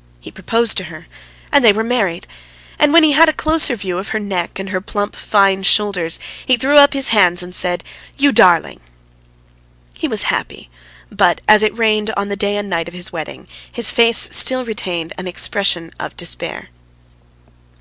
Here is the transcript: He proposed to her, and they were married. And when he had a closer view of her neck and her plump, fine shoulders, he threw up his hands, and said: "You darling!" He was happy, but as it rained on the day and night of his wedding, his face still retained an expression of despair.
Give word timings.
He 0.20 0.30
proposed 0.30 0.76
to 0.76 0.84
her, 0.84 1.08
and 1.50 1.64
they 1.64 1.72
were 1.72 1.82
married. 1.82 2.28
And 2.78 2.92
when 2.92 3.02
he 3.02 3.10
had 3.10 3.28
a 3.28 3.32
closer 3.32 3.74
view 3.74 3.98
of 3.98 4.10
her 4.10 4.20
neck 4.20 4.60
and 4.60 4.68
her 4.68 4.80
plump, 4.80 5.16
fine 5.16 5.64
shoulders, 5.64 6.20
he 6.46 6.56
threw 6.56 6.76
up 6.78 6.92
his 6.92 7.08
hands, 7.08 7.42
and 7.42 7.52
said: 7.52 7.82
"You 8.16 8.30
darling!" 8.30 8.80
He 9.94 10.06
was 10.06 10.30
happy, 10.30 10.70
but 11.10 11.40
as 11.48 11.64
it 11.64 11.76
rained 11.76 12.10
on 12.16 12.28
the 12.28 12.36
day 12.36 12.56
and 12.56 12.70
night 12.70 12.86
of 12.86 12.94
his 12.94 13.12
wedding, 13.12 13.48
his 13.72 13.90
face 13.90 14.28
still 14.30 14.64
retained 14.64 15.12
an 15.18 15.26
expression 15.26 15.90
of 15.98 16.16
despair. 16.16 16.68